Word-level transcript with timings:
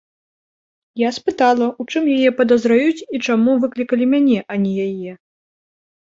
Я 0.99 1.09
спытала, 1.17 1.65
у 1.83 1.83
чым 1.91 2.03
яе 2.15 2.29
падазраюць 2.39 3.05
і 3.17 3.21
чаму 3.27 3.51
выклікалі 3.65 4.07
мяне, 4.15 4.39
а 4.55 4.57
не 4.63 4.73
яе. 4.87 5.11